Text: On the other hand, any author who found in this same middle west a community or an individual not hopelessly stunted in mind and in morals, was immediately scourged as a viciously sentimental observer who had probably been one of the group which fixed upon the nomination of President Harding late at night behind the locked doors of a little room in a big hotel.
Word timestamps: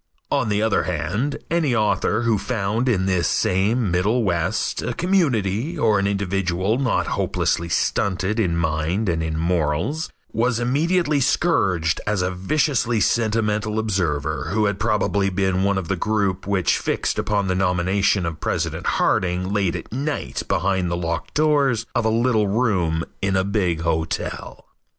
On 0.31 0.49
the 0.49 0.63
other 0.63 0.85
hand, 0.85 1.37
any 1.51 1.75
author 1.75 2.23
who 2.23 2.39
found 2.39 2.89
in 2.89 3.05
this 3.05 3.27
same 3.27 3.91
middle 3.91 4.23
west 4.23 4.81
a 4.81 4.95
community 4.95 5.77
or 5.77 5.99
an 5.99 6.07
individual 6.07 6.79
not 6.79 7.05
hopelessly 7.05 7.69
stunted 7.69 8.39
in 8.39 8.57
mind 8.57 9.07
and 9.07 9.21
in 9.21 9.37
morals, 9.37 10.09
was 10.33 10.59
immediately 10.59 11.19
scourged 11.19 12.01
as 12.07 12.23
a 12.23 12.31
viciously 12.31 12.99
sentimental 12.99 13.77
observer 13.77 14.47
who 14.49 14.65
had 14.65 14.79
probably 14.79 15.29
been 15.29 15.61
one 15.61 15.77
of 15.77 15.87
the 15.87 15.95
group 15.95 16.47
which 16.47 16.79
fixed 16.79 17.19
upon 17.19 17.47
the 17.47 17.53
nomination 17.53 18.25
of 18.25 18.39
President 18.41 18.87
Harding 18.97 19.53
late 19.53 19.75
at 19.75 19.91
night 19.93 20.41
behind 20.47 20.89
the 20.89 20.97
locked 20.97 21.35
doors 21.35 21.85
of 21.93 22.05
a 22.05 22.09
little 22.09 22.47
room 22.47 23.03
in 23.21 23.35
a 23.35 23.43
big 23.43 23.81
hotel. 23.81 24.65